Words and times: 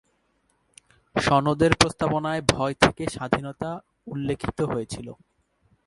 সনদের 1.15 1.71
প্রস্তাবনায় 1.79 2.41
ভয় 2.51 2.75
থেকে 2.83 3.03
স্বাধীনতা 3.07 3.69
উল্লেখিত 4.07 4.59
হয়েছিল। 4.61 5.07